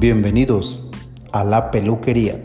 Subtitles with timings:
[0.00, 0.88] Bienvenidos
[1.32, 2.40] a la peluquería.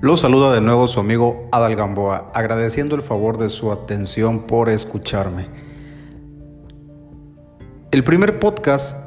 [0.00, 4.70] Los saluda de nuevo su amigo Adal Gamboa, agradeciendo el favor de su atención por
[4.70, 5.48] escucharme.
[7.90, 9.06] El primer podcast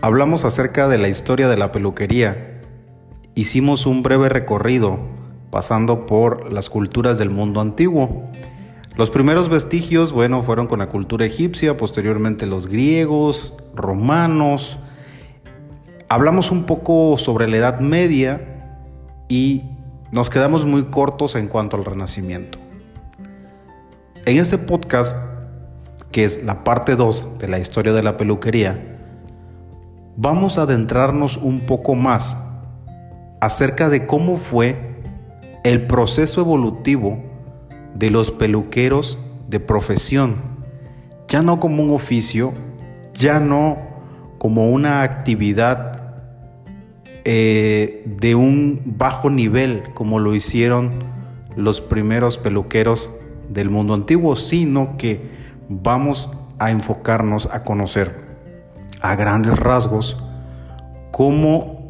[0.00, 2.51] hablamos acerca de la historia de la peluquería.
[3.34, 4.98] Hicimos un breve recorrido
[5.50, 8.24] pasando por las culturas del mundo antiguo.
[8.94, 14.78] Los primeros vestigios, bueno, fueron con la cultura egipcia, posteriormente los griegos, romanos.
[16.10, 18.76] Hablamos un poco sobre la Edad Media
[19.28, 19.62] y
[20.10, 22.58] nos quedamos muy cortos en cuanto al renacimiento.
[24.26, 25.16] En ese podcast,
[26.10, 28.98] que es la parte 2 de la historia de la peluquería,
[30.18, 32.36] vamos a adentrarnos un poco más
[33.42, 34.76] acerca de cómo fue
[35.64, 37.18] el proceso evolutivo
[37.92, 40.36] de los peluqueros de profesión,
[41.26, 42.52] ya no como un oficio,
[43.14, 43.78] ya no
[44.38, 46.14] como una actividad
[47.24, 50.92] eh, de un bajo nivel como lo hicieron
[51.56, 53.10] los primeros peluqueros
[53.48, 55.20] del mundo antiguo, sino que
[55.68, 58.14] vamos a enfocarnos a conocer
[59.00, 60.22] a grandes rasgos
[61.10, 61.81] cómo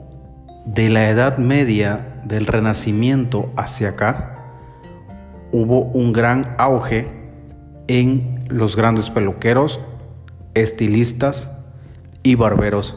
[0.64, 4.38] de la Edad Media, del Renacimiento hacia acá,
[5.50, 7.08] hubo un gran auge
[7.88, 9.80] en los grandes peluqueros,
[10.54, 11.66] estilistas
[12.22, 12.96] y barberos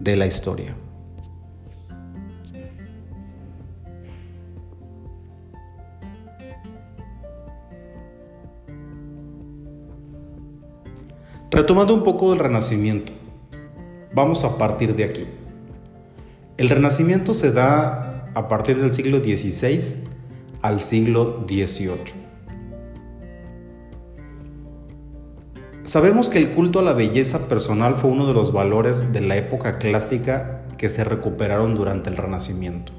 [0.00, 0.74] de la historia.
[11.50, 13.12] Retomando un poco del Renacimiento,
[14.12, 15.43] vamos a partir de aquí.
[16.56, 20.06] El Renacimiento se da a partir del siglo XVI
[20.62, 22.14] al siglo XVIII.
[25.82, 29.36] Sabemos que el culto a la belleza personal fue uno de los valores de la
[29.36, 32.92] época clásica que se recuperaron durante el Renacimiento.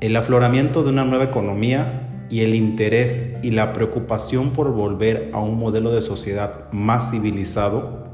[0.00, 5.40] El afloramiento de una nueva economía y el interés y la preocupación por volver a
[5.40, 8.11] un modelo de sociedad más civilizado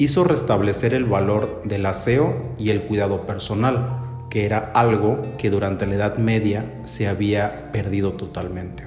[0.00, 5.86] hizo restablecer el valor del aseo y el cuidado personal, que era algo que durante
[5.86, 8.86] la Edad Media se había perdido totalmente.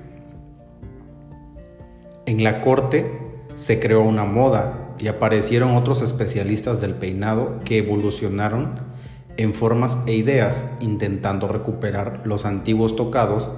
[2.25, 3.11] En la corte
[3.53, 8.79] se creó una moda y aparecieron otros especialistas del peinado que evolucionaron
[9.37, 13.51] en formas e ideas intentando recuperar los antiguos tocados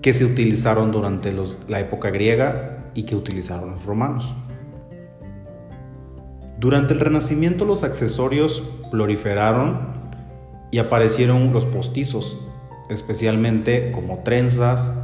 [0.00, 1.30] que se utilizaron durante
[1.68, 4.34] la época griega y que utilizaron los romanos.
[6.64, 9.80] Durante el Renacimiento los accesorios proliferaron
[10.70, 12.40] y aparecieron los postizos,
[12.88, 14.98] especialmente como trenzas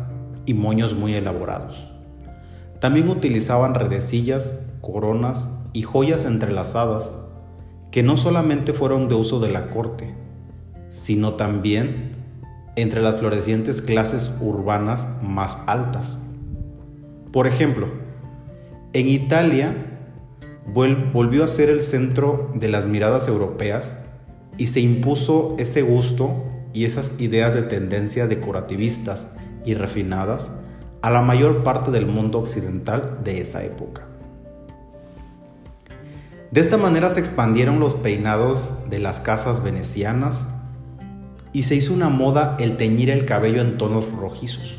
[0.46, 1.86] y moños muy elaborados.
[2.78, 7.12] También utilizaban redecillas, coronas y joyas entrelazadas
[7.90, 10.14] que no solamente fueron de uso de la corte,
[10.88, 12.12] sino también
[12.74, 16.22] entre las florecientes clases urbanas más altas.
[17.32, 17.86] Por ejemplo,
[18.94, 19.89] en Italia
[20.66, 23.98] volvió a ser el centro de las miradas europeas
[24.56, 29.32] y se impuso ese gusto y esas ideas de tendencia decorativistas
[29.64, 30.60] y refinadas
[31.02, 34.06] a la mayor parte del mundo occidental de esa época.
[36.50, 40.48] De esta manera se expandieron los peinados de las casas venecianas,
[41.52, 44.78] y se hizo una moda el teñir el cabello en tonos rojizos,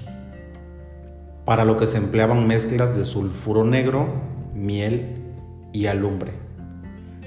[1.46, 4.08] para lo que se empleaban mezclas de sulfuro negro,
[4.54, 5.21] miel
[5.74, 6.32] y alumbre,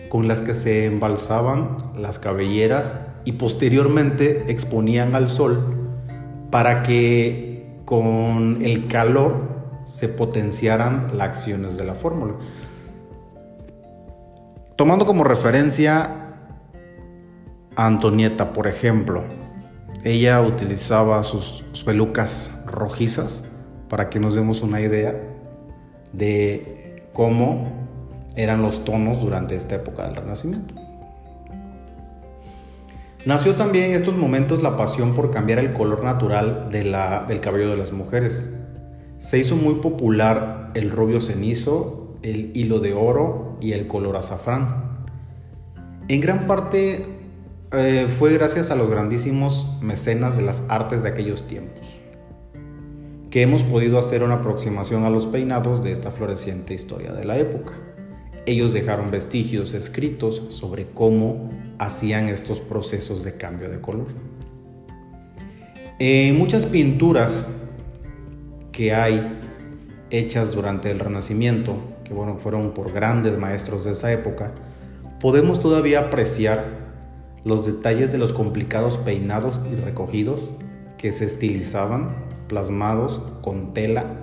[0.08, 5.74] con las que se embalsaban las cabelleras y posteriormente exponían al sol
[6.50, 9.54] para que con el calor
[9.86, 12.34] se potenciaran las acciones de la fórmula.
[14.76, 16.24] Tomando como referencia
[17.76, 19.24] Antonieta, por ejemplo,
[20.04, 23.44] ella utilizaba sus, pelucas rojizas
[23.88, 25.14] para que nos demos una idea
[26.12, 27.83] de cómo
[28.36, 30.74] eran los tonos durante esta época del Renacimiento.
[33.26, 37.76] Nació también en estos momentos la pasión por cambiar el color natural del cabello de
[37.76, 38.50] las mujeres.
[39.18, 45.06] Se hizo muy popular el rubio cenizo, el hilo de oro y el color azafrán.
[46.08, 47.06] En gran parte
[47.72, 52.04] eh, fue gracias a los grandísimos mecenas de las artes de aquellos tiempos
[53.34, 57.36] que hemos podido hacer una aproximación a los peinados de esta floreciente historia de la
[57.36, 57.72] época.
[58.46, 64.06] Ellos dejaron vestigios escritos sobre cómo hacían estos procesos de cambio de color.
[65.98, 67.48] En muchas pinturas
[68.72, 69.38] que hay
[70.10, 74.52] hechas durante el Renacimiento, que bueno, fueron por grandes maestros de esa época,
[75.20, 76.84] podemos todavía apreciar
[77.44, 80.50] los detalles de los complicados peinados y recogidos
[80.98, 82.16] que se estilizaban,
[82.48, 84.22] plasmados con tela.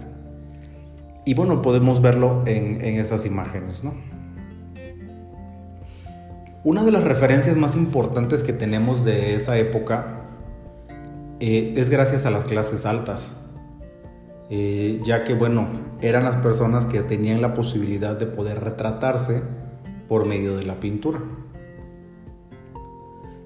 [1.26, 3.94] Y bueno, podemos verlo en, esas imágenes, ¿no?
[6.64, 10.22] Una de las referencias más importantes que tenemos de esa época
[11.40, 13.32] eh, es gracias a las clases altas,
[14.52, 15.70] eh, ya que bueno,
[16.02, 19.42] eran las personas que tenían la posibilidad de poder retratarse
[20.08, 21.20] por medio de la pintura.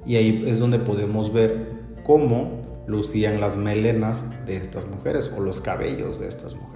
[0.06, 1.72] Y ahí es donde podemos ver
[2.04, 6.76] cómo lucían las melenas de estas mujeres o los cabellos de estas mujeres.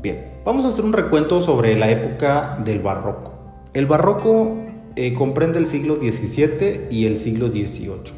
[0.00, 3.34] Bien, vamos a hacer un recuento sobre la época del barroco.
[3.72, 4.56] El barroco
[4.96, 8.12] eh, comprende el siglo XVII y el siglo XVIII.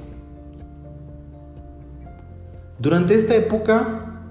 [2.79, 4.25] Durante esta época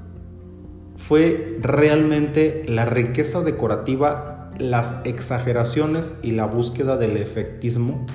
[0.95, 8.05] fue realmente la riqueza decorativa, las exageraciones y la búsqueda del efectismo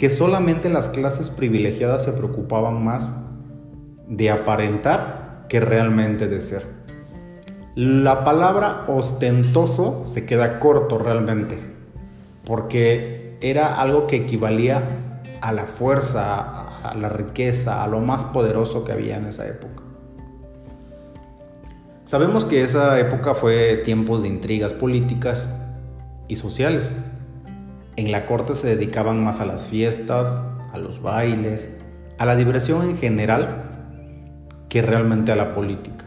[0.00, 3.26] que solamente las clases privilegiadas se preocupaban más
[4.08, 6.79] de aparentar que realmente de ser.
[7.76, 11.58] La palabra ostentoso se queda corto realmente,
[12.44, 18.84] porque era algo que equivalía a la fuerza, a la riqueza, a lo más poderoso
[18.84, 19.84] que había en esa época.
[22.02, 25.52] Sabemos que esa época fue tiempos de intrigas políticas
[26.26, 26.96] y sociales,
[27.94, 31.70] en la corte se dedicaban más a las fiestas, a los bailes,
[32.18, 33.70] a la diversión en general,
[34.68, 36.06] que realmente a la política,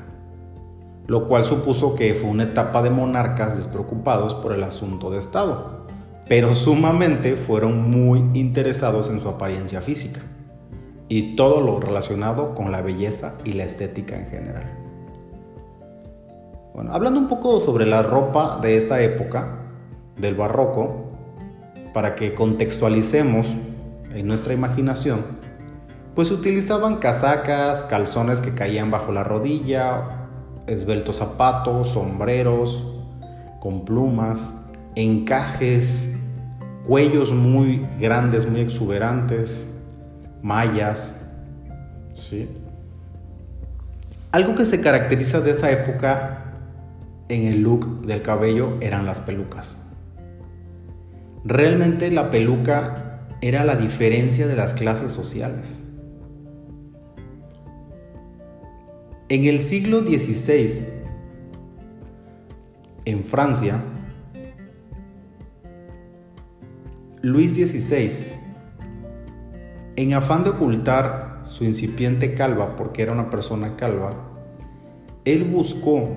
[1.07, 5.85] lo cual supuso que fue una etapa de monarcas despreocupados por el asunto de Estado,
[6.27, 10.21] pero sumamente fueron muy interesados en su apariencia física
[11.09, 14.79] y todo lo relacionado con la belleza y la estética en general.
[16.89, 19.59] Hablando un poco sobre la ropa de esa época,
[20.17, 21.11] del barroco,
[21.93, 23.53] para que contextualicemos
[24.13, 25.19] en nuestra imaginación,
[26.15, 30.22] pues utilizaban casacas, calzones que caían bajo la rodilla,
[30.67, 32.85] esbeltos zapatos, sombreros
[33.59, 34.53] con plumas,
[34.95, 36.09] encajes,
[36.85, 39.65] cuellos muy grandes, muy exuberantes,
[40.41, 41.31] mallas.
[42.15, 42.49] ¿sí?
[44.31, 46.43] Algo que se caracteriza de esa época
[47.29, 49.79] en el look del cabello eran las pelucas.
[51.45, 55.77] Realmente la peluca era la diferencia de las clases sociales.
[59.29, 60.85] En el siglo XVI,
[63.05, 63.81] en Francia,
[67.21, 68.27] Luis XVI,
[69.95, 74.15] en afán de ocultar su incipiente calva, porque era una persona calva,
[75.23, 76.09] él buscó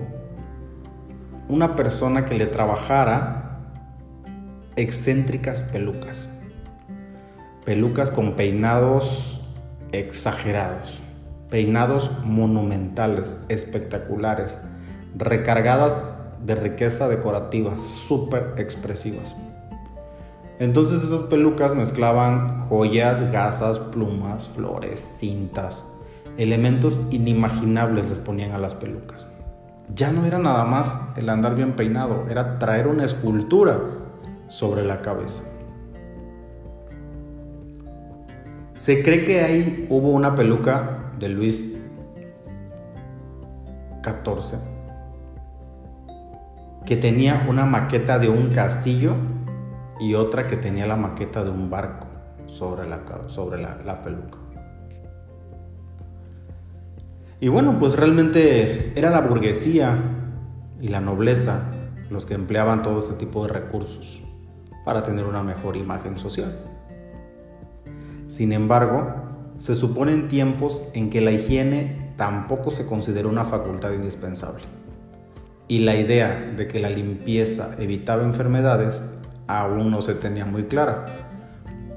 [1.49, 3.73] una persona que le trabajara
[4.75, 6.32] excéntricas pelucas.
[7.64, 9.41] Pelucas con peinados
[9.93, 11.00] exagerados,
[11.51, 14.59] peinados monumentales, espectaculares,
[15.17, 15.97] recargadas
[16.45, 19.37] de riqueza decorativa, súper expresivas.
[20.59, 25.99] Entonces esas pelucas mezclaban joyas, gasas, plumas, flores, cintas,
[26.38, 29.26] elementos inimaginables les ponían a las pelucas.
[29.95, 33.79] Ya no era nada más el andar bien peinado, era traer una escultura
[34.49, 35.45] sobre la cabeza.
[38.75, 41.73] Se cree que ahí hubo una peluca de Luis
[44.04, 44.76] XIV
[46.87, 49.16] que tenía una maqueta de un castillo
[49.99, 52.06] y otra que tenía la maqueta de un barco
[52.46, 54.38] sobre la, sobre la, peluca.
[57.40, 59.99] Y bueno, pues realmente era la burguesía
[60.80, 61.64] y la nobleza
[62.08, 64.23] los que empleaban todo este tipo de recursos
[64.85, 66.56] para tener una mejor imagen social.
[68.26, 69.25] Sin embargo,
[69.59, 74.63] se suponen tiempos en que la higiene tampoco se considera una facultad indispensable.
[75.69, 79.03] Y la idea de que la limpieza evitaba enfermedades
[79.47, 81.07] aún no se tenía muy clara,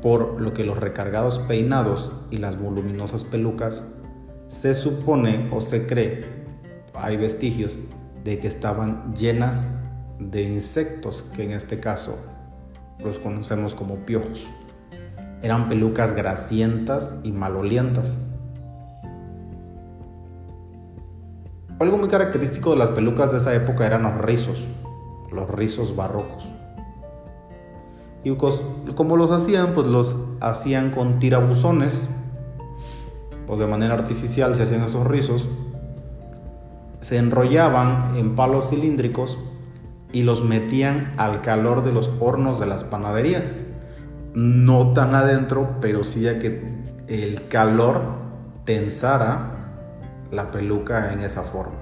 [0.01, 3.95] por lo que los recargados peinados y las voluminosas pelucas
[4.47, 6.21] se supone o se cree,
[6.93, 7.77] hay vestigios,
[8.23, 9.71] de que estaban llenas
[10.19, 12.17] de insectos, que en este caso
[12.99, 14.49] los conocemos como piojos.
[15.41, 18.17] Eran pelucas grasientas y malolientas.
[21.79, 24.61] Algo muy característico de las pelucas de esa época eran los rizos,
[25.31, 26.49] los rizos barrocos.
[28.23, 32.09] Y como los hacían, pues los hacían con tirabuzones
[33.47, 35.47] o de manera artificial se hacían esos rizos,
[37.01, 39.39] se enrollaban en palos cilíndricos
[40.11, 43.61] y los metían al calor de los hornos de las panaderías.
[44.39, 46.63] No tan adentro, pero sí a que
[47.07, 48.01] el calor
[48.63, 49.73] tensara
[50.31, 51.75] la peluca en esa forma.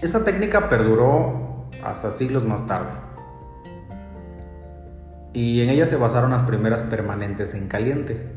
[0.00, 2.92] Esa técnica perduró hasta siglos más tarde.
[5.32, 8.30] Y en ella se basaron las primeras permanentes en caliente.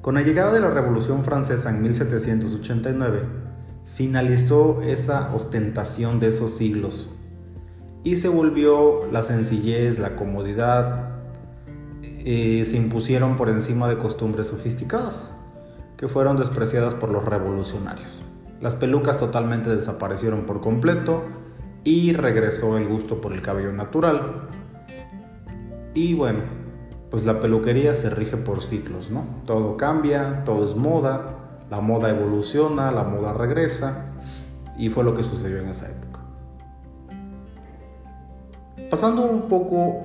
[0.00, 3.22] Con la llegada de la Revolución Francesa en 1789,
[3.86, 7.13] finalizó esa ostentación de esos siglos
[8.04, 11.08] y se volvió la sencillez, la comodidad,
[12.02, 15.30] eh, se impusieron por encima de costumbres sofisticadas
[15.96, 18.22] que fueron despreciadas por los revolucionarios.
[18.60, 21.22] Las pelucas totalmente desaparecieron por completo
[21.82, 24.48] y regresó el gusto por el cabello natural.
[25.94, 26.40] Y bueno,
[27.10, 29.24] pues la peluquería se rige por ciclos, ¿no?
[29.46, 34.12] Todo cambia, todo es moda, la moda evoluciona, la moda regresa
[34.76, 36.03] y fue lo que sucedió en esa época.
[38.90, 40.02] Pasando un poco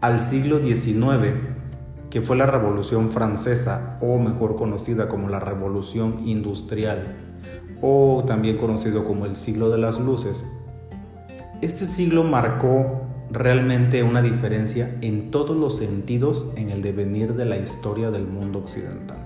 [0.00, 1.34] al siglo XIX,
[2.10, 7.16] que fue la Revolución Francesa, o mejor conocida como la Revolución Industrial,
[7.82, 10.44] o también conocido como el siglo de las luces,
[11.62, 17.58] este siglo marcó realmente una diferencia en todos los sentidos en el devenir de la
[17.58, 19.18] historia del mundo occidental.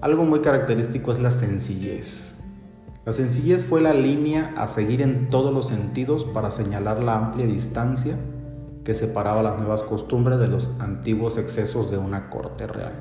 [0.00, 2.25] Algo muy característico es la sencillez.
[3.06, 7.46] La sencillez fue la línea a seguir en todos los sentidos para señalar la amplia
[7.46, 8.16] distancia
[8.82, 12.94] que separaba las nuevas costumbres de los antiguos excesos de una corte real.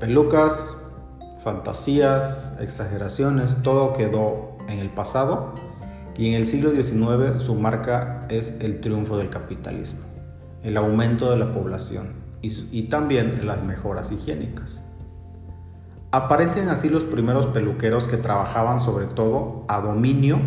[0.00, 0.74] Pelucas,
[1.42, 5.52] fantasías, exageraciones, todo quedó en el pasado
[6.16, 10.00] y en el siglo XIX su marca es el triunfo del capitalismo,
[10.62, 14.80] el aumento de la población, y, también las mejoras higiénicas.
[16.14, 20.38] Aparecen así los primeros peluqueros que trabajaban sobre todo a dominio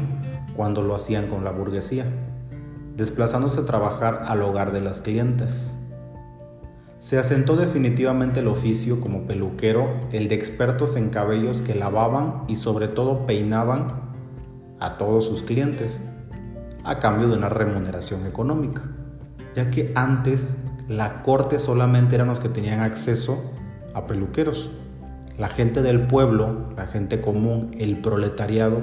[0.56, 2.06] cuando lo hacían con la burguesía,
[2.96, 5.74] desplazándose a trabajar al hogar de las clientes.
[7.00, 12.58] Se asentó definitivamente el oficio como peluquero, el de expertos en cabellos que lavaban y
[12.58, 14.14] sobre todo peinaban
[14.80, 16.08] a todos sus clientes,
[16.84, 18.84] a cambio de una remuneración económica,
[19.56, 23.52] ya que antes la corte solamente eran los que tenían acceso
[23.96, 24.70] a peluqueros.
[25.38, 28.82] La gente del pueblo, la gente común, el proletariado,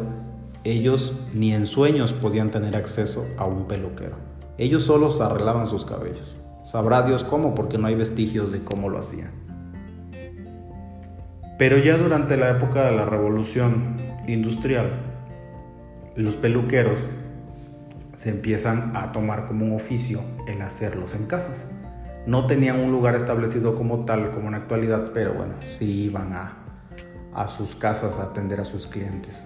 [0.65, 4.17] ellos ni en sueños podían tener acceso a un peluquero.
[4.59, 6.37] Ellos solos arreglaban sus cabellos.
[6.63, 9.31] Sabrá Dios cómo, porque no hay vestigios de cómo lo hacían.
[11.59, 13.97] Pero ya durante la época de la revolución
[14.29, 14.91] industrial,
[16.17, 17.01] los peluqueros
[18.15, 21.71] se empiezan a tomar como un oficio el hacerlos en casas.
[22.27, 26.59] No tenían un lugar establecido como tal, como en actualidad, pero bueno, sí iban a,
[27.35, 29.43] a sus casas a atender a sus clientes.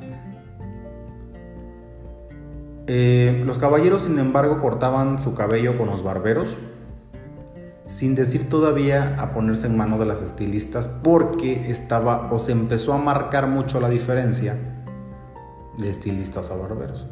[2.89, 6.57] Eh, los caballeros, sin embargo, cortaban su cabello con los barberos,
[7.87, 12.93] sin decir todavía a ponerse en mano de las estilistas, porque estaba o se empezó
[12.93, 14.57] a marcar mucho la diferencia
[15.79, 17.07] de estilistas a barberos.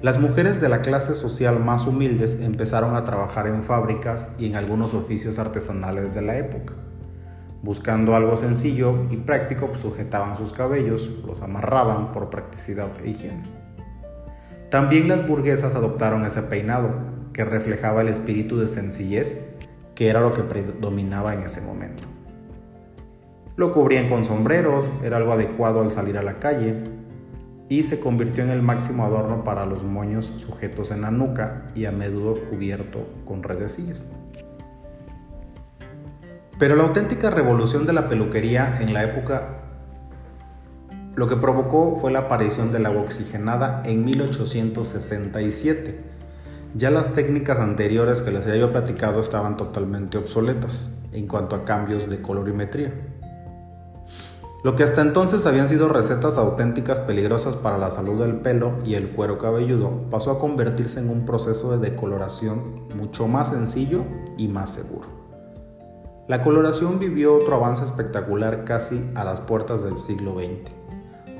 [0.00, 4.54] Las mujeres de la clase social más humildes empezaron a trabajar en fábricas y en
[4.54, 6.74] algunos oficios artesanales de la época.
[7.64, 13.42] Buscando algo sencillo y práctico, pues, sujetaban sus cabellos, los amarraban por practicidad e higiene.
[14.70, 16.90] También las burguesas adoptaron ese peinado,
[17.32, 19.56] que reflejaba el espíritu de sencillez,
[19.96, 22.04] que era lo que predominaba en ese momento.
[23.56, 26.97] Lo cubrían con sombreros, era algo adecuado al salir a la calle,
[27.68, 31.84] y se convirtió en el máximo adorno para los moños sujetos en la nuca y
[31.84, 34.06] a menudo cubierto con redecillas.
[36.58, 39.58] Pero la auténtica revolución de la peluquería en la época
[41.14, 45.98] lo que provocó fue la aparición del agua oxigenada en 1867.
[46.76, 52.08] Ya las técnicas anteriores que les había platicado estaban totalmente obsoletas en cuanto a cambios
[52.08, 52.92] de colorimetría.
[54.64, 58.94] Lo que hasta entonces habían sido recetas auténticas peligrosas para la salud del pelo y
[58.94, 64.02] el cuero cabelludo pasó a convertirse en un proceso de decoloración mucho más sencillo
[64.36, 65.06] y más seguro.
[66.26, 70.72] La coloración vivió otro avance espectacular casi a las puertas del siglo XX,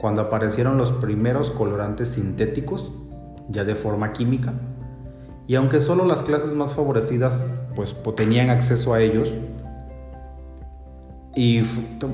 [0.01, 2.93] cuando aparecieron los primeros colorantes sintéticos,
[3.49, 4.55] ya de forma química,
[5.49, 9.35] y aunque solo las clases más favorecidas pues tenían acceso a ellos,
[11.39, 11.63] y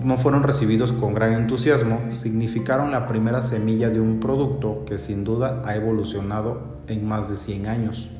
[0.04, 5.24] no fueron recibidos con gran entusiasmo, significaron la primera semilla de un producto que sin
[5.24, 8.10] duda ha evolucionado en más de 100 años,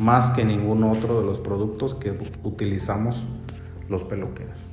[0.00, 3.24] más que ningún otro de los productos que utilizamos
[3.88, 4.64] los peluqueros.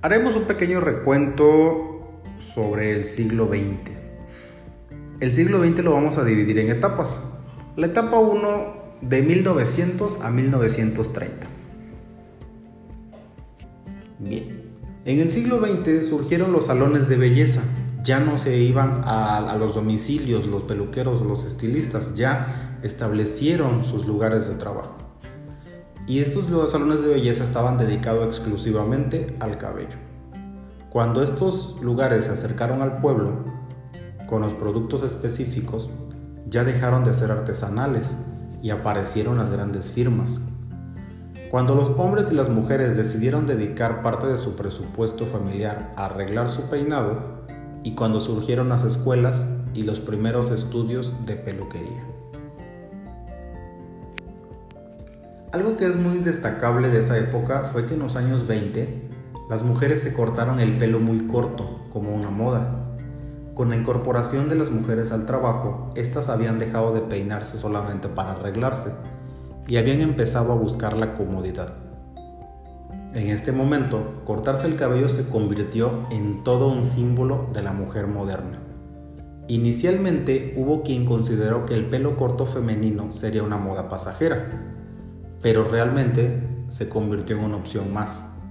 [0.00, 2.20] Haremos un pequeño recuento
[2.54, 3.96] sobre el siglo XX.
[5.18, 7.20] El siglo XX lo vamos a dividir en etapas.
[7.74, 11.57] La etapa 1 de 1900 a 1930.
[14.18, 14.62] Bien,
[15.04, 17.62] en el siglo XX surgieron los salones de belleza.
[18.02, 24.48] Ya no se iban a, los domicilios los peluqueros, los estilistas, ya establecieron sus lugares
[24.48, 24.98] de trabajo.
[26.06, 29.98] Y estos salones de belleza estaban dedicados exclusivamente al cabello.
[30.90, 33.44] Cuando estos lugares se acercaron al pueblo
[34.26, 35.90] con los productos específicos,
[36.48, 38.16] ya dejaron de ser artesanales
[38.62, 40.57] y aparecieron las grandes firmas.
[41.50, 46.50] Cuando los hombres y las mujeres decidieron dedicar parte de su presupuesto familiar a arreglar
[46.50, 47.38] su peinado,
[47.82, 52.04] y cuando surgieron las escuelas y los primeros estudios de peluquería.
[55.52, 59.08] Algo que es muy destacable de esa época fue que en los años 20
[59.48, 62.88] las mujeres se cortaron el pelo muy corto, como una moda,
[63.54, 68.32] con la incorporación de las mujeres al trabajo, éstas habían dejado de peinarse solamente para
[68.32, 68.92] arreglarse
[69.68, 71.74] y habían empezado a buscar la comodidad.
[73.14, 78.06] En este momento, cortarse el cabello se convirtió en todo un símbolo de la mujer
[78.06, 78.60] moderna.
[79.46, 84.74] Inicialmente hubo quien consideró que el pelo corto femenino sería una moda pasajera,
[85.40, 88.42] pero realmente se convirtió en una opción más,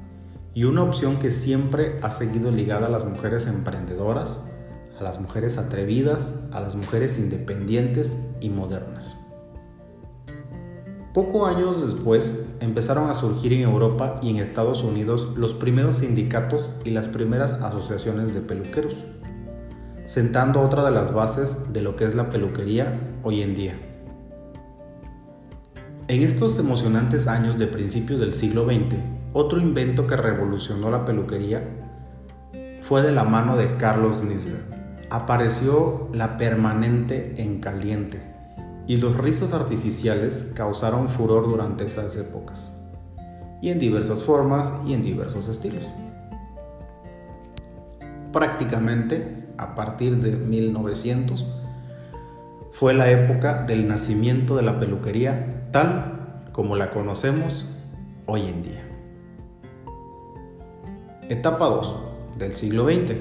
[0.54, 4.56] y una opción que siempre ha seguido ligada a las mujeres emprendedoras,
[5.00, 9.17] a las mujeres atrevidas, a las mujeres independientes y modernas.
[11.18, 16.74] Poco años después empezaron a surgir en Europa y en Estados Unidos los primeros sindicatos
[16.86, 18.98] y las primeras asociaciones de peluqueros,
[20.06, 23.80] sentando otra de las bases de lo que es la peluquería hoy en día.
[26.08, 29.00] En estos emocionantes años de principios del siglo XX,
[29.34, 31.68] otro invento que revolucionó la peluquería
[32.84, 34.62] fue de la mano de Carlos Nisler
[35.10, 38.37] apareció la permanente en caliente
[38.88, 42.72] y los rizos artificiales causaron furor durante esas épocas,
[43.62, 45.84] y en diversas formas y en diversos estilos.
[48.32, 51.46] Prácticamente a partir de 1900
[52.72, 57.76] fue la época del nacimiento de la peluquería tal como la conocemos
[58.26, 58.84] hoy en día.
[61.30, 61.96] Etapa 2
[62.38, 63.16] del siglo XX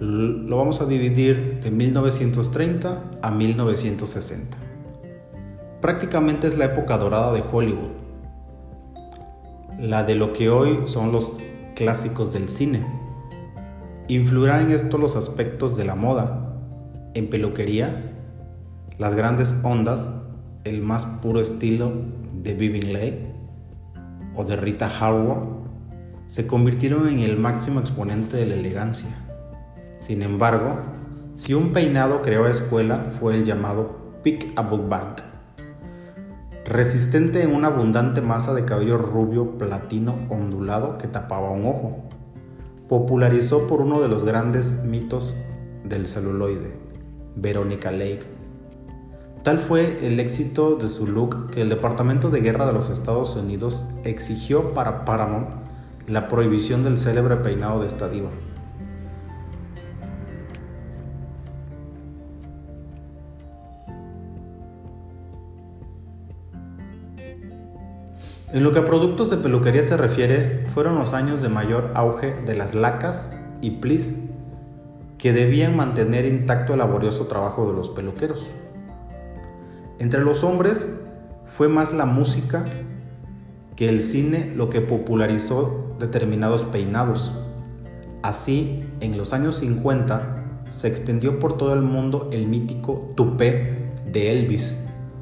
[0.00, 4.63] lo vamos a dividir de 1930 a 1960.
[5.84, 7.92] Prácticamente es la época dorada de Hollywood,
[9.78, 11.42] la de lo que hoy son los
[11.74, 12.86] clásicos del cine.
[14.08, 16.56] Influirá en esto los aspectos de la moda,
[17.12, 18.14] en peluquería,
[18.96, 20.24] las grandes ondas,
[20.64, 21.92] el más puro estilo
[22.32, 23.34] de Viving Lake
[24.34, 25.46] o de Rita Hayworth,
[26.28, 29.14] se convirtieron en el máximo exponente de la elegancia.
[29.98, 30.78] Sin embargo,
[31.34, 35.33] si un peinado creó escuela fue el llamado Pick a Book Bank,
[36.64, 42.08] resistente en una abundante masa de cabello rubio platino ondulado que tapaba un ojo.
[42.88, 45.44] Popularizó por uno de los grandes mitos
[45.84, 46.72] del celuloide,
[47.36, 48.26] Veronica Lake.
[49.42, 53.36] Tal fue el éxito de su look que el Departamento de Guerra de los Estados
[53.36, 55.48] Unidos exigió para Paramount
[56.06, 58.30] la prohibición del célebre peinado de esta diva.
[68.54, 72.36] En lo que a productos de peluquería se refiere, fueron los años de mayor auge
[72.46, 74.14] de las lacas y plis,
[75.18, 78.52] que debían mantener intacto el laborioso trabajo de los peluqueros.
[79.98, 81.00] Entre los hombres
[81.46, 82.64] fue más la música
[83.74, 87.32] que el cine lo que popularizó determinados peinados.
[88.22, 94.30] Así, en los años 50 se extendió por todo el mundo el mítico tupé de
[94.30, 94.76] Elvis,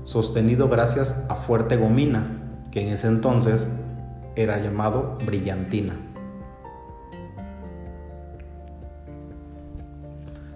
[0.04, 2.40] sostenido gracias a fuerte gomina,
[2.72, 3.78] que en ese entonces
[4.34, 5.94] era llamado brillantina.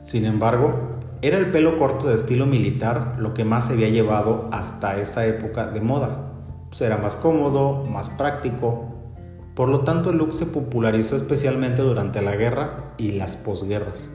[0.02, 4.48] Sin embargo, era el pelo corto de estilo militar lo que más se había llevado
[4.50, 6.32] hasta esa época de moda.
[6.68, 8.94] Pues era más cómodo, más práctico.
[9.54, 14.10] Por lo tanto, el look se popularizó especialmente durante la guerra y las posguerras.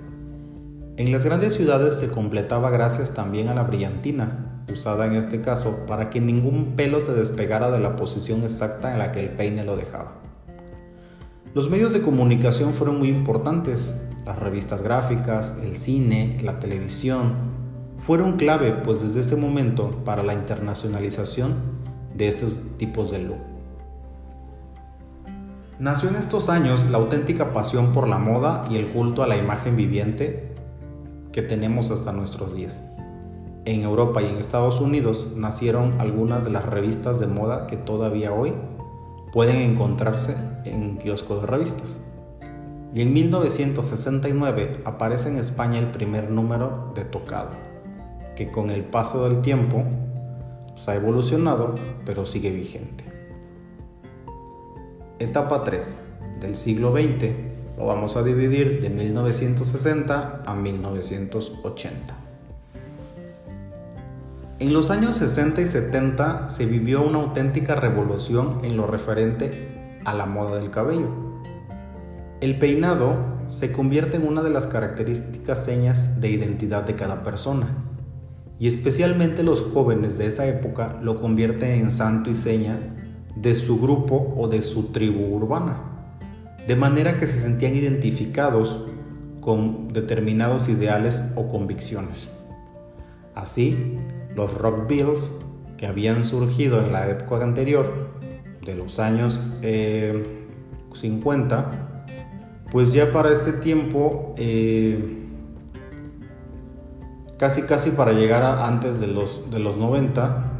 [0.97, 5.85] En las grandes ciudades se completaba gracias también a la brillantina, usada en este caso
[5.87, 9.63] para que ningún pelo se despegara de la posición exacta en la que el peine
[9.63, 10.13] lo dejaba.
[11.53, 17.33] Los medios de comunicación fueron muy importantes, las revistas gráficas, el cine, la televisión,
[17.97, 21.55] fueron clave pues desde ese momento para la internacionalización
[22.15, 23.37] de esos tipos de look.
[25.77, 29.35] Nació en estos años la auténtica pasión por la moda y el culto a la
[29.35, 30.53] imagen viviente
[31.31, 32.83] que tenemos hasta nuestros días.
[33.63, 38.33] En Europa y en Estados Unidos nacieron algunas de las revistas de moda que todavía
[38.33, 38.53] hoy
[39.31, 41.97] pueden encontrarse en kioscos de revistas.
[42.95, 47.51] Y en 1969 aparece en España el primer número de Tocado,
[48.35, 49.83] que con el paso del tiempo
[50.71, 53.03] pues, ha evolucionado, pero sigue vigente.
[55.19, 55.95] Etapa 3
[56.39, 57.29] del siglo XX
[57.77, 62.30] lo vamos a dividir de 1960 a 1980.
[64.61, 69.49] En los años 60 y 70 se vivió una auténtica revolución en lo referente
[70.05, 71.07] a la moda del cabello.
[72.41, 73.15] El peinado
[73.47, 77.69] se convierte en una de las características señas de identidad de cada persona,
[78.59, 82.77] y especialmente los jóvenes de esa época lo convierten en santo y seña
[83.35, 85.81] de su grupo o de su tribu urbana,
[86.67, 88.85] de manera que se sentían identificados
[89.39, 92.29] con determinados ideales o convicciones.
[93.33, 93.97] Así,
[94.35, 95.31] los rock bills
[95.77, 98.11] que habían surgido en la época anterior,
[98.65, 99.39] de los años
[100.93, 101.77] 50, eh,
[102.71, 105.27] pues ya para este tiempo, eh,
[107.37, 110.51] casi casi para llegar antes de los, de los 90,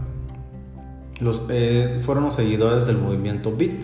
[1.20, 3.84] los, eh, fueron los seguidores del movimiento beat.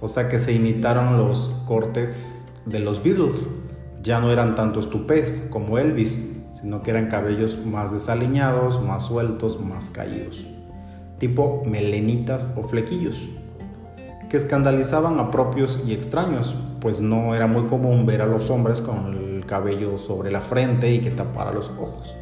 [0.00, 3.40] O sea que se imitaron los cortes de los Beatles.
[4.02, 6.18] Ya no eran tanto estupés como Elvis,
[6.62, 10.46] sino que eran cabellos más desaliñados, más sueltos, más caídos.
[11.18, 13.30] Tipo melenitas o flequillos.
[14.30, 18.80] Que escandalizaban a propios y extraños, pues no era muy común ver a los hombres
[18.80, 22.14] con el cabello sobre la frente y que tapara los ojos.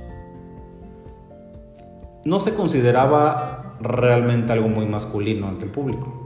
[2.25, 6.17] No se consideraba realmente algo muy masculino ante el público.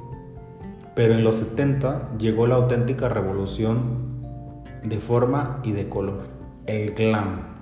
[0.95, 4.05] Pero en los 70 llegó la auténtica revolución
[4.85, 6.27] de forma y de color,
[6.67, 7.54] el glam.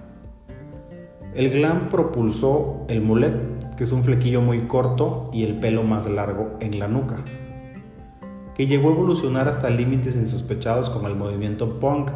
[1.35, 6.07] El glam propulsó el mulet, que es un flequillo muy corto y el pelo más
[6.07, 7.25] largo en la nuca,
[8.55, 12.11] que llegó a evolucionar hasta límites insospechados como el movimiento punk,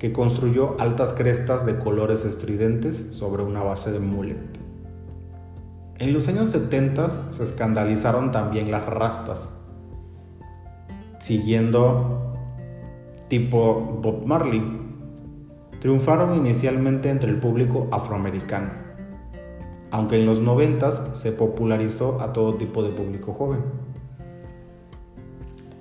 [0.00, 4.58] que construyó altas crestas de colores estridentes sobre una base de mulet.
[5.98, 9.56] En los años 70 se escandalizaron también las rastas,
[11.20, 12.34] siguiendo
[13.28, 14.85] tipo Bob Marley.
[15.80, 18.70] Triunfaron inicialmente entre el público afroamericano,
[19.90, 23.60] aunque en los 90 se popularizó a todo tipo de público joven,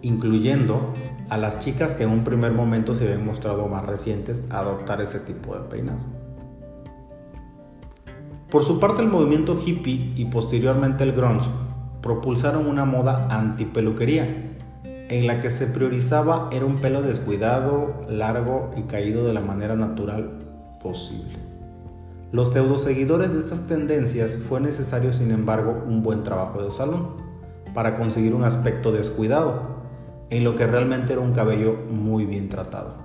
[0.02, 0.94] incluyendo
[1.30, 5.02] a las chicas que en un primer momento se habían mostrado más recientes a adoptar
[5.02, 6.00] ese tipo de peinado.
[8.50, 11.50] Por su parte, el movimiento hippie y posteriormente el grunge
[12.02, 14.45] propulsaron una moda anti-peluquería,
[15.10, 19.76] en la que se priorizaba era un pelo descuidado, largo y caído de la manera
[19.76, 20.40] natural
[20.82, 21.36] posible.
[22.32, 27.24] Los pseudo seguidores de estas tendencias fue necesario, sin embargo, un buen trabajo de salón
[27.74, 29.76] para conseguir un aspecto descuidado,
[30.30, 32.96] en lo que realmente era un cabello muy bien tratado.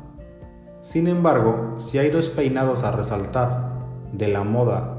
[0.80, 3.72] Sin embargo, si hay dos peinados a resaltar
[4.12, 4.96] de la moda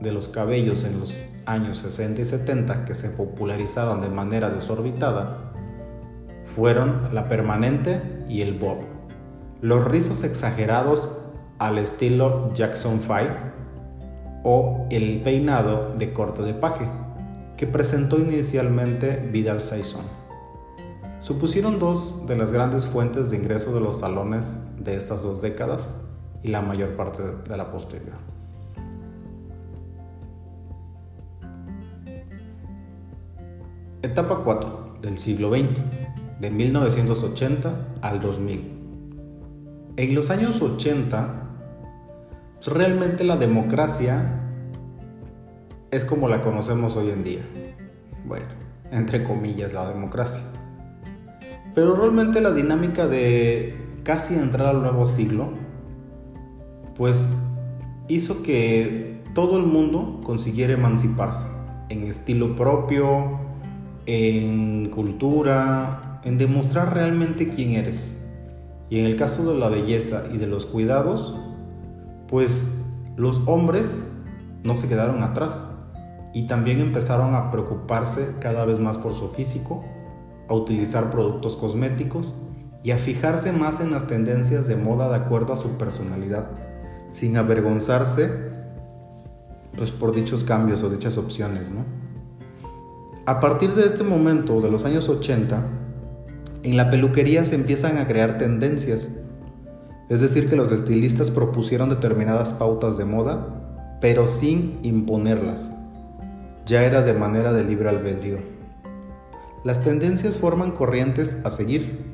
[0.00, 5.47] de los cabellos en los años 60 y 70 que se popularizaron de manera desorbitada
[6.58, 8.78] fueron la permanente y el bob.
[9.60, 11.20] Los rizos exagerados
[11.60, 13.14] al estilo Jackson 5
[14.42, 16.88] o el peinado de corte de paje
[17.56, 20.02] que presentó inicialmente Vidal Saison.
[21.20, 25.90] Supusieron dos de las grandes fuentes de ingreso de los salones de estas dos décadas
[26.42, 28.16] y la mayor parte de la posterior.
[34.02, 36.07] Etapa 4 del siglo XX,
[36.40, 38.78] de 1980 al 2000.
[39.96, 41.48] En los años 80,
[42.54, 44.40] pues, realmente la democracia
[45.90, 47.42] es como la conocemos hoy en día.
[48.24, 48.46] Bueno,
[48.90, 50.42] entre comillas la democracia.
[51.74, 55.50] Pero realmente la dinámica de casi entrar al nuevo siglo,
[56.96, 57.32] pues
[58.08, 61.46] hizo que todo el mundo consiguiera emanciparse
[61.88, 63.38] en estilo propio,
[64.06, 68.22] en cultura, en demostrar realmente quién eres.
[68.90, 71.38] Y en el caso de la belleza y de los cuidados,
[72.28, 72.66] pues
[73.16, 74.04] los hombres
[74.62, 75.66] no se quedaron atrás
[76.34, 79.84] y también empezaron a preocuparse cada vez más por su físico,
[80.48, 82.34] a utilizar productos cosméticos
[82.82, 86.50] y a fijarse más en las tendencias de moda de acuerdo a su personalidad,
[87.10, 88.48] sin avergonzarse
[89.76, 91.84] pues por dichos cambios o dichas opciones, ¿no?
[93.24, 95.77] A partir de este momento, de los años 80,
[96.68, 99.08] En la peluquería se empiezan a crear tendencias,
[100.10, 105.70] es decir, que los estilistas propusieron determinadas pautas de moda, pero sin imponerlas.
[106.66, 108.36] Ya era de manera de libre albedrío.
[109.64, 112.04] Las tendencias forman corrientes a seguir,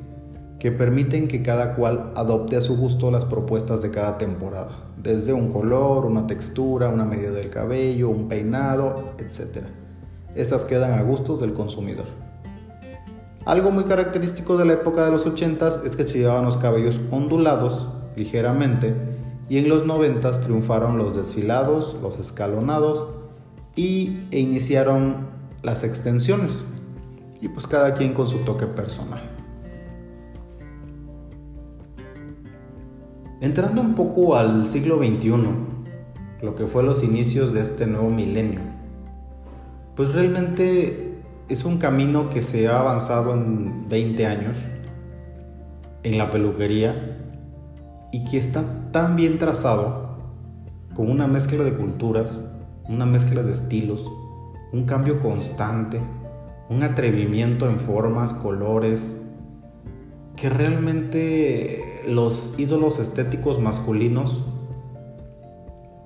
[0.57, 5.33] que permiten que cada cual adopte a su gusto las propuestas de cada temporada, desde
[5.33, 9.65] un color, una textura, una medida del cabello, un peinado, etc.
[10.33, 12.24] Estas quedan a gustos del consumidor.
[13.45, 16.99] Algo muy característico de la época de los 80s es que se llevaban los cabellos
[17.11, 18.95] ondulados ligeramente
[19.49, 23.07] y en los 90 triunfaron los desfilados, los escalonados
[23.75, 25.27] y e iniciaron
[25.61, 26.65] las extensiones
[27.39, 29.21] y pues cada quien con su toque personal.
[33.41, 35.33] Entrando un poco al siglo XXI,
[36.41, 38.61] lo que fue los inicios de este nuevo milenio,
[39.95, 41.04] pues realmente
[41.47, 44.57] es un camino que se ha avanzado en 20 años
[46.03, 47.17] en la peluquería
[48.11, 50.17] y que está tan bien trazado
[50.95, 52.49] con una mezcla de culturas,
[52.87, 54.09] una mezcla de estilos,
[54.71, 55.99] un cambio constante,
[56.69, 59.21] un atrevimiento en formas, colores,
[60.35, 64.43] que realmente los ídolos estéticos masculinos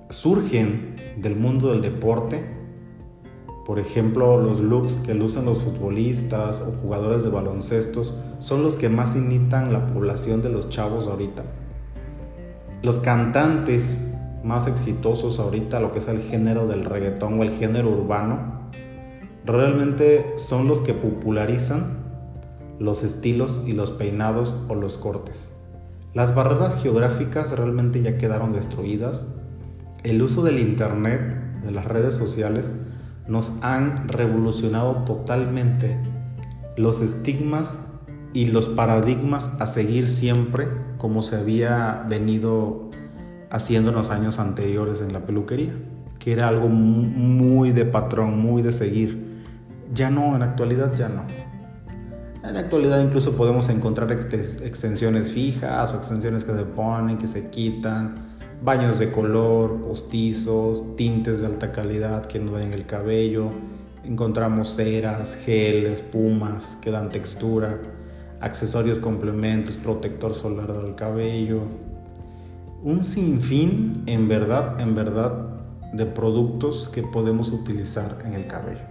[0.09, 2.58] surgen del mundo del deporte.
[3.69, 8.89] Por ejemplo, los looks que lucen los futbolistas o jugadores de baloncestos son los que
[8.89, 11.43] más imitan la población de los chavos ahorita.
[12.81, 13.95] Los cantantes
[14.43, 18.71] más exitosos ahorita, lo que es el género del reggaetón o el género urbano,
[19.45, 21.99] realmente son los que popularizan
[22.79, 25.51] los estilos y los peinados o los cortes.
[26.15, 29.27] Las barreras geográficas realmente ya quedaron destruidas.
[30.01, 32.71] El uso del Internet, de las redes sociales,
[33.29, 35.97] nos han revolucionado totalmente
[36.75, 37.99] los estigmas
[38.33, 42.89] y los paradigmas a seguir siempre como se había venido
[43.49, 45.73] haciendo en los años anteriores en la peluquería,
[46.19, 49.43] que era algo muy de patrón, muy de seguir.
[49.93, 51.23] Ya no, en la actualidad ya no.
[52.43, 57.49] En la actualidad incluso podemos encontrar extensiones fijas o extensiones que se ponen, que se
[57.49, 58.28] quitan,
[58.61, 63.49] baños de color, postizos, tintes de alta calidad que no den el cabello,
[64.03, 67.79] encontramos ceras, gel, espumas que dan textura,
[68.41, 71.61] accesorios complementos, protector solar del cabello,
[72.83, 75.47] un sinfín en verdad, en verdad
[75.93, 78.87] de productos que podemos utilizar en el cabello.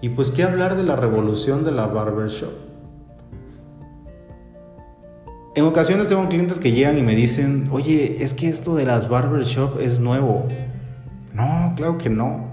[0.00, 2.67] Y pues qué hablar de la revolución de la barbershop
[5.58, 9.08] en ocasiones tengo clientes que llegan y me dicen, oye, es que esto de las
[9.08, 10.46] barbershop es nuevo.
[11.34, 12.46] No, claro que no.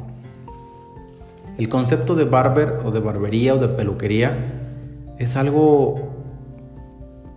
[1.58, 6.10] El concepto de barber o de barbería o de peluquería es algo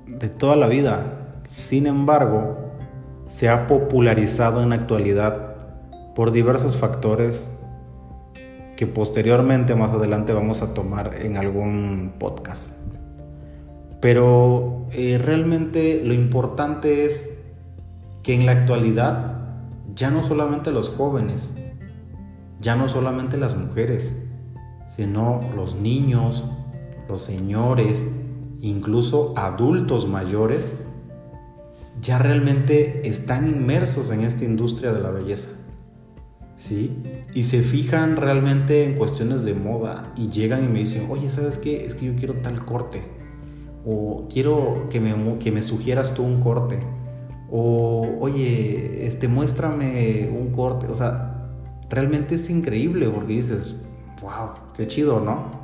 [0.07, 1.35] de toda la vida.
[1.45, 2.73] Sin embargo,
[3.27, 5.55] se ha popularizado en la actualidad
[6.15, 7.49] por diversos factores
[8.77, 12.98] que posteriormente más adelante vamos a tomar en algún podcast.
[14.01, 17.43] Pero eh, realmente lo importante es
[18.23, 19.39] que en la actualidad
[19.95, 21.57] ya no solamente los jóvenes,
[22.61, 24.29] ya no solamente las mujeres,
[24.87, 26.45] sino los niños,
[27.09, 28.09] los señores,
[28.61, 30.79] incluso adultos mayores,
[32.01, 35.49] ya realmente están inmersos en esta industria de la belleza.
[36.57, 37.03] ¿Sí?
[37.35, 41.57] Y se fijan realmente en cuestiones de moda y llegan y me dicen, oye, ¿sabes
[41.57, 41.87] qué?
[41.87, 43.19] Es que yo quiero tal corte
[43.91, 46.79] o quiero que me, que me sugieras tú un corte,
[47.51, 51.49] o oye, este, muéstrame un corte, o sea,
[51.89, 53.87] realmente es increíble porque dices,
[54.21, 55.57] wow, qué chido, ¿no?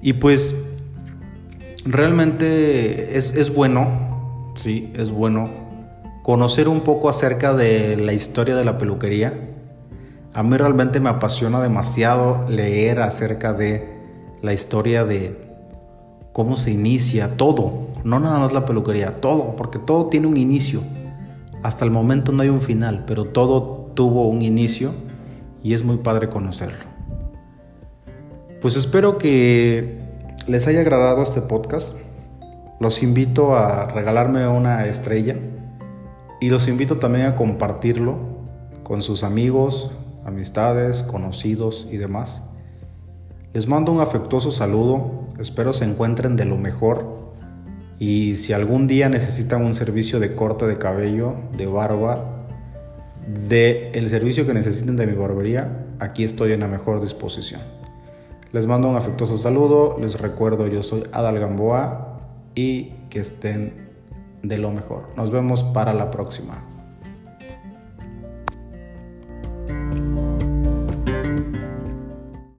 [0.00, 0.54] Y pues
[1.84, 5.50] realmente es, es, bueno, sí, es bueno
[6.22, 9.53] conocer un poco acerca de la historia de la peluquería
[10.34, 14.02] a mí realmente me apasiona demasiado leer acerca de
[14.42, 15.38] la historia de
[16.32, 20.80] cómo se inicia todo, no nada más la peluquería, todo, porque todo tiene un inicio.
[21.62, 24.90] Hasta el momento no hay un final, pero todo tuvo un inicio
[25.62, 26.84] y es muy padre conocerlo.
[28.60, 30.00] Pues espero que
[30.48, 31.94] les haya agradado este podcast.
[32.80, 35.36] Los invito a regalarme una estrella
[36.40, 38.18] y los invito también a compartirlo
[38.82, 39.92] con sus amigos,
[40.24, 42.50] amistades, conocidos y demás.
[43.52, 47.24] Les mando un afectuoso saludo, espero se encuentren de lo mejor
[47.98, 52.46] y si algún día necesitan un servicio de corte de cabello, de barba,
[53.48, 57.60] de el servicio que necesiten de mi barbería, aquí estoy en la mejor disposición.
[58.52, 62.20] Les mando un afectuoso saludo, les recuerdo yo soy Adal Gamboa
[62.54, 63.72] y que estén
[64.42, 65.08] de lo mejor.
[65.16, 66.73] Nos vemos para la próxima.